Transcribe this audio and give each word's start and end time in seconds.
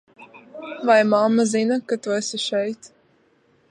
Vai 0.87 1.01
mamma 1.11 1.43
zina, 1.53 1.75
ka 1.87 1.95
tu 2.01 2.07
esi 2.19 2.37
šeit? 2.47 2.81